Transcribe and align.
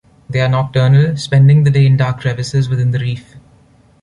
They 0.31 0.41
are 0.41 0.49
nocturnal, 0.49 1.15
spending 1.17 1.63
the 1.63 1.69
day 1.69 1.85
in 1.85 1.95
dark 1.95 2.21
crevices 2.21 2.67
within 2.67 2.89
the 2.89 2.97
reef. 2.97 3.35